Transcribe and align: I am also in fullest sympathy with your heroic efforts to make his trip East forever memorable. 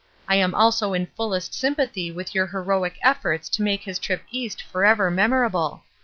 I 0.27 0.33
am 0.33 0.55
also 0.55 0.93
in 0.93 1.05
fullest 1.05 1.53
sympathy 1.53 2.11
with 2.11 2.33
your 2.33 2.47
heroic 2.47 2.97
efforts 3.03 3.47
to 3.49 3.61
make 3.61 3.83
his 3.83 3.99
trip 3.99 4.23
East 4.31 4.59
forever 4.63 5.11
memorable. 5.11 5.83